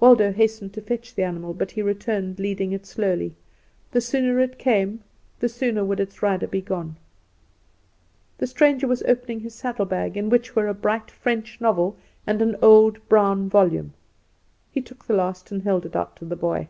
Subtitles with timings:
[0.00, 3.34] Waldo hastened to fetch the animal; but he returned leading it slowly.
[3.92, 5.00] The sooner it came
[5.40, 6.96] the sooner would its rider be gone.
[8.38, 12.56] The stranger was opening his saddlebag, in which were a bright French novel and an
[12.62, 13.92] old brown volume.
[14.72, 16.68] He took the last and held it out to the boy.